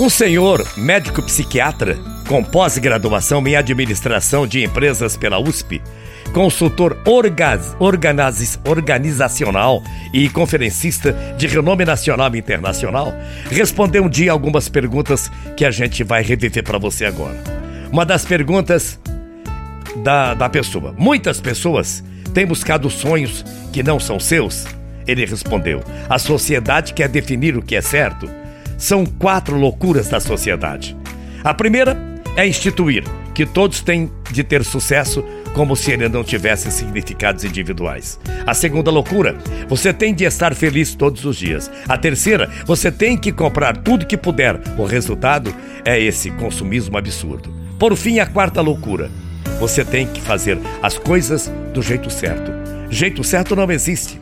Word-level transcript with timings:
Um 0.00 0.08
senhor 0.08 0.66
médico 0.78 1.22
psiquiatra 1.22 1.98
com 2.26 2.42
pós-graduação 2.42 3.46
em 3.46 3.54
administração 3.54 4.46
de 4.46 4.64
empresas 4.64 5.14
pela 5.14 5.38
USP, 5.38 5.82
consultor 6.32 6.96
orgaz, 7.04 7.76
organiz, 7.78 8.58
organizacional 8.66 9.82
e 10.10 10.30
conferencista 10.30 11.12
de 11.36 11.46
renome 11.46 11.84
nacional 11.84 12.34
e 12.34 12.38
internacional, 12.38 13.12
respondeu 13.50 14.04
um 14.04 14.08
dia 14.08 14.32
algumas 14.32 14.70
perguntas 14.70 15.30
que 15.54 15.66
a 15.66 15.70
gente 15.70 16.02
vai 16.02 16.22
reviver 16.22 16.64
para 16.64 16.78
você 16.78 17.04
agora. 17.04 17.36
Uma 17.92 18.06
das 18.06 18.24
perguntas 18.24 18.98
da, 20.02 20.32
da 20.32 20.48
pessoa: 20.48 20.94
muitas 20.96 21.42
pessoas 21.42 22.02
têm 22.32 22.46
buscado 22.46 22.88
sonhos 22.88 23.44
que 23.70 23.82
não 23.82 24.00
são 24.00 24.18
seus? 24.18 24.64
Ele 25.06 25.26
respondeu: 25.26 25.84
a 26.08 26.18
sociedade 26.18 26.94
quer 26.94 27.10
definir 27.10 27.54
o 27.54 27.60
que 27.60 27.76
é 27.76 27.82
certo. 27.82 28.40
São 28.80 29.04
quatro 29.04 29.58
loucuras 29.58 30.08
da 30.08 30.18
sociedade. 30.18 30.96
A 31.44 31.52
primeira 31.52 31.98
é 32.34 32.48
instituir 32.48 33.04
que 33.34 33.44
todos 33.44 33.82
têm 33.82 34.10
de 34.32 34.42
ter 34.42 34.64
sucesso 34.64 35.22
como 35.52 35.76
se 35.76 35.92
ele 35.92 36.08
não 36.08 36.24
tivesse 36.24 36.72
significados 36.72 37.44
individuais. 37.44 38.18
A 38.46 38.54
segunda 38.54 38.90
loucura, 38.90 39.36
você 39.68 39.92
tem 39.92 40.14
de 40.14 40.24
estar 40.24 40.54
feliz 40.54 40.94
todos 40.94 41.26
os 41.26 41.36
dias. 41.36 41.70
A 41.86 41.98
terceira, 41.98 42.48
você 42.64 42.90
tem 42.90 43.18
que 43.18 43.30
comprar 43.30 43.76
tudo 43.76 44.06
que 44.06 44.16
puder. 44.16 44.58
O 44.78 44.86
resultado 44.86 45.54
é 45.84 46.00
esse 46.00 46.30
consumismo 46.30 46.96
absurdo. 46.96 47.52
Por 47.78 47.94
fim, 47.96 48.18
a 48.18 48.24
quarta 48.24 48.62
loucura, 48.62 49.10
você 49.58 49.84
tem 49.84 50.06
que 50.06 50.22
fazer 50.22 50.58
as 50.82 50.96
coisas 50.96 51.52
do 51.74 51.82
jeito 51.82 52.08
certo. 52.08 52.50
Jeito 52.88 53.22
certo 53.22 53.54
não 53.54 53.70
existe. 53.70 54.18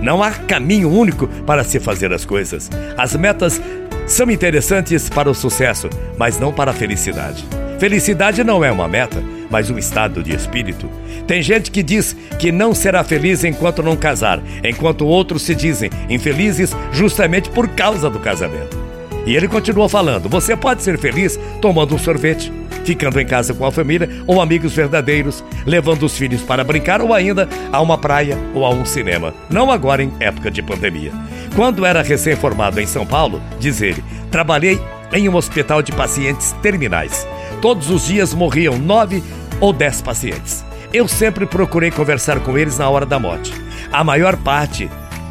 Não 0.00 0.22
há 0.22 0.30
caminho 0.30 0.90
único 0.90 1.26
para 1.44 1.64
se 1.64 1.80
fazer 1.80 2.12
as 2.12 2.24
coisas. 2.24 2.70
As 2.96 3.16
metas 3.16 3.60
são 4.06 4.30
interessantes 4.30 5.08
para 5.08 5.30
o 5.30 5.34
sucesso, 5.34 5.90
mas 6.16 6.38
não 6.38 6.52
para 6.52 6.70
a 6.70 6.74
felicidade. 6.74 7.44
Felicidade 7.78 8.42
não 8.42 8.64
é 8.64 8.70
uma 8.70 8.88
meta, 8.88 9.22
mas 9.50 9.68
um 9.68 9.76
estado 9.76 10.22
de 10.22 10.34
espírito. 10.34 10.88
Tem 11.26 11.42
gente 11.42 11.70
que 11.70 11.82
diz 11.82 12.16
que 12.38 12.52
não 12.52 12.74
será 12.74 13.02
feliz 13.04 13.44
enquanto 13.44 13.82
não 13.82 13.96
casar, 13.96 14.40
enquanto 14.64 15.06
outros 15.06 15.42
se 15.42 15.54
dizem 15.54 15.90
infelizes 16.08 16.74
justamente 16.92 17.50
por 17.50 17.68
causa 17.68 18.08
do 18.08 18.18
casamento. 18.20 18.78
E 19.26 19.34
ele 19.34 19.48
continuou 19.48 19.88
falando: 19.88 20.28
você 20.28 20.56
pode 20.56 20.82
ser 20.82 20.98
feliz 20.98 21.38
tomando 21.60 21.94
um 21.94 21.98
sorvete, 21.98 22.52
ficando 22.86 23.20
em 23.20 23.26
casa 23.26 23.52
com 23.52 23.66
a 23.66 23.72
família 23.72 24.08
ou 24.28 24.40
amigos 24.40 24.72
verdadeiros, 24.72 25.44
levando 25.66 26.04
os 26.04 26.16
filhos 26.16 26.40
para 26.40 26.62
brincar 26.62 27.02
ou 27.02 27.12
ainda 27.12 27.48
a 27.72 27.80
uma 27.82 27.98
praia 27.98 28.38
ou 28.54 28.64
a 28.64 28.70
um 28.70 28.84
cinema. 28.84 29.34
Não 29.50 29.72
agora 29.72 30.04
em 30.04 30.12
época 30.20 30.50
de 30.50 30.62
pandemia. 30.62 31.10
Quando 31.56 31.84
era 31.84 32.00
recém-formado 32.00 32.80
em 32.80 32.86
São 32.86 33.04
Paulo, 33.04 33.42
diz 33.58 33.82
ele, 33.82 34.02
trabalhei 34.30 34.80
em 35.12 35.28
um 35.28 35.34
hospital 35.34 35.82
de 35.82 35.90
pacientes 35.90 36.52
terminais. 36.62 37.26
Todos 37.60 37.90
os 37.90 38.06
dias 38.06 38.32
morriam 38.32 38.78
nove 38.78 39.22
ou 39.60 39.72
dez 39.72 40.00
pacientes. 40.00 40.64
Eu 40.92 41.08
sempre 41.08 41.44
procurei 41.44 41.90
conversar 41.90 42.38
com 42.40 42.56
eles 42.56 42.78
na 42.78 42.88
hora 42.88 43.04
da 43.04 43.18
morte. 43.18 43.52
A 43.92 44.04
maior 44.04 44.36
parte 44.36 44.88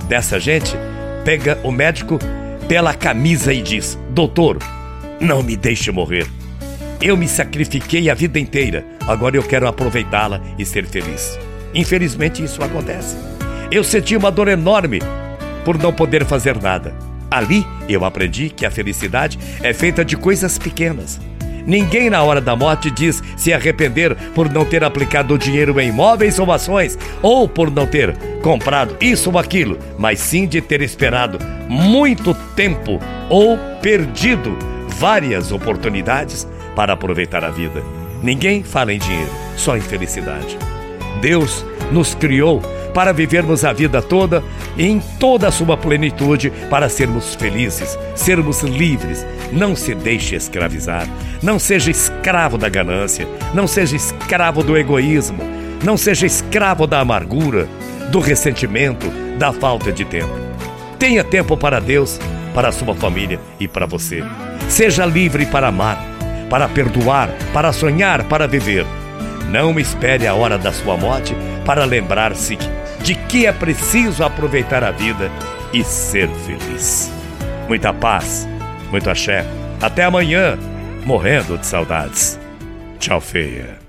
dessa 0.10 0.40
gente 0.40 0.76
pega 1.24 1.58
o 1.64 1.72
médico 1.72 2.20
pela 2.68 2.94
camisa 2.94 3.54
e 3.54 3.62
diz: 3.62 3.98
Doutor, 4.10 4.58
não 5.20 5.42
me 5.42 5.56
deixe 5.56 5.92
morrer. 5.92 6.35
Eu 7.06 7.16
me 7.16 7.28
sacrifiquei 7.28 8.10
a 8.10 8.16
vida 8.16 8.40
inteira, 8.40 8.84
agora 9.08 9.38
eu 9.38 9.44
quero 9.44 9.68
aproveitá-la 9.68 10.42
e 10.58 10.66
ser 10.66 10.88
feliz. 10.88 11.38
Infelizmente, 11.72 12.44
isso 12.44 12.64
acontece. 12.64 13.16
Eu 13.70 13.84
senti 13.84 14.18
uma 14.18 14.32
dor 14.32 14.48
enorme 14.48 15.00
por 15.64 15.78
não 15.78 15.94
poder 15.94 16.26
fazer 16.26 16.60
nada. 16.60 16.96
Ali 17.30 17.64
eu 17.88 18.04
aprendi 18.04 18.50
que 18.50 18.66
a 18.66 18.72
felicidade 18.72 19.38
é 19.62 19.72
feita 19.72 20.04
de 20.04 20.18
coisas 20.18 20.58
pequenas. 20.58 21.22
Ninguém 21.68 22.10
na 22.10 22.24
hora 22.24 22.42
da 22.42 22.56
morte 22.56 22.90
diz 22.90 23.22
se 23.38 23.54
arrepender 23.54 24.16
por 24.34 24.52
não 24.52 24.66
ter 24.66 24.84
aplicado 24.84 25.36
o 25.36 25.38
dinheiro 25.38 25.80
em 25.80 25.90
imóveis 25.90 26.40
ou 26.40 26.52
ações, 26.52 26.98
ou 27.22 27.48
por 27.48 27.70
não 27.70 27.86
ter 27.86 28.18
comprado 28.42 28.98
isso 29.00 29.30
ou 29.30 29.38
aquilo, 29.38 29.78
mas 30.00 30.20
sim 30.20 30.48
de 30.48 30.60
ter 30.60 30.82
esperado 30.82 31.38
muito 31.70 32.34
tempo 32.56 33.00
ou 33.30 33.60
perdido 33.80 34.58
várias 34.88 35.52
oportunidades 35.52 36.48
para 36.76 36.94
aproveitar 36.94 37.44
a 37.44 37.50
vida. 37.50 37.84
Ninguém 38.22 38.64
fala 38.64 38.94
em 38.94 39.00
dinheiro, 39.00 39.32
só 39.56 39.78
em 39.78 39.82
felicidade. 39.82 40.58
Deus 41.22 41.66
nos 41.92 42.16
criou 42.16 42.62
para 42.94 43.12
vivermos 43.12 43.66
a 43.66 43.74
vida 43.74 44.02
toda 44.02 44.42
em 44.78 45.00
toda 45.20 45.48
a 45.48 45.52
sua 45.52 45.78
plenitude, 45.78 46.52
para 46.70 46.90
sermos 46.90 47.36
felizes, 47.36 47.98
sermos 48.16 48.62
livres. 48.62 49.26
Não 49.52 49.76
se 49.76 49.94
deixe 49.94 50.36
escravizar, 50.36 51.08
não 51.42 51.60
seja 51.60 51.92
escravo 51.92 52.58
da 52.58 52.70
ganância, 52.70 53.28
não 53.54 53.68
seja 53.68 53.96
escravo 53.96 54.64
do 54.64 54.78
egoísmo, 54.78 55.40
não 55.84 55.98
seja 55.98 56.26
escravo 56.26 56.88
da 56.88 57.00
amargura, 57.00 57.68
do 58.12 58.20
ressentimento, 58.20 59.08
da 59.38 59.52
falta 59.52 59.92
de 59.92 60.06
tempo. 60.06 60.34
Tenha 60.98 61.24
tempo 61.24 61.58
para 61.58 61.80
Deus, 61.80 62.20
para 62.54 62.70
a 62.70 62.72
sua 62.72 62.96
família 62.96 63.40
e 63.60 63.68
para 63.68 63.86
você. 63.86 64.24
Seja 64.70 65.06
livre 65.06 65.46
para 65.46 65.68
amar, 65.68 66.15
para 66.50 66.68
perdoar, 66.68 67.30
para 67.54 67.74
sonhar, 67.74 68.24
para 68.26 68.48
viver. 68.48 68.86
Não 69.50 69.80
espere 69.80 70.28
a 70.28 70.34
hora 70.34 70.58
da 70.58 70.72
sua 70.72 70.98
morte 70.98 71.36
para 71.66 71.86
lembrar-se 71.86 72.58
de 73.02 73.16
que 73.16 73.46
é 73.46 73.52
preciso 73.52 74.24
aproveitar 74.24 74.84
a 74.84 74.92
vida 74.92 75.30
e 75.72 75.84
ser 75.84 76.30
feliz. 76.30 77.12
Muita 77.68 77.94
paz, 77.94 78.48
muito 78.90 79.10
axé. 79.10 79.46
Até 79.82 80.04
amanhã, 80.04 80.58
morrendo 81.06 81.58
de 81.58 81.66
saudades. 81.66 82.40
Tchau, 83.00 83.22
feia. 83.22 83.85